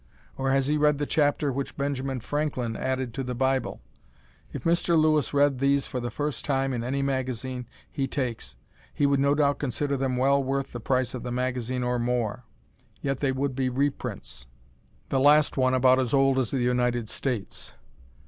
[0.35, 3.81] Or has he read the chapter which Benjamin Franklin added to the Bible?
[4.51, 4.97] If Mr.
[4.99, 8.57] Lewis read these for the first time in any magazine he takes
[8.95, 12.45] he would no doubt consider them well worth the price of the magazine or more,
[13.01, 14.47] yet they would be reprints,
[15.09, 17.75] the last one about as old as the United States.